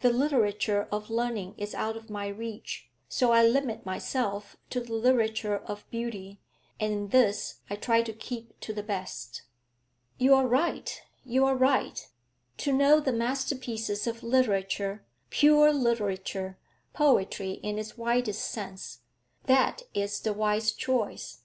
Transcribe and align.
The 0.00 0.08
literature 0.10 0.88
of 0.90 1.10
learning 1.10 1.54
is 1.58 1.74
out 1.74 1.94
of 1.94 2.08
my 2.08 2.26
reach, 2.28 2.88
so 3.06 3.32
I 3.32 3.46
limit 3.46 3.84
myself 3.84 4.56
to 4.70 4.80
the 4.80 4.94
literature 4.94 5.58
of 5.58 5.84
beauty, 5.90 6.40
and 6.80 6.90
in 6.90 7.08
this 7.08 7.58
I 7.68 7.76
try 7.76 8.00
to 8.00 8.14
keep 8.14 8.58
to 8.60 8.72
the 8.72 8.82
best.' 8.82 9.42
'You 10.16 10.32
are 10.36 10.46
right, 10.46 11.02
you 11.22 11.44
are 11.44 11.54
right! 11.54 12.08
To 12.56 12.72
know 12.72 12.98
the 12.98 13.12
masterpieces 13.12 14.06
of 14.06 14.22
literature, 14.22 15.04
pure 15.28 15.70
literature, 15.74 16.56
poetry 16.94 17.50
in 17.62 17.78
its 17.78 17.98
widest 17.98 18.50
sense; 18.50 19.00
that 19.44 19.82
is 19.92 20.20
the 20.20 20.32
wise 20.32 20.72
choice. 20.72 21.42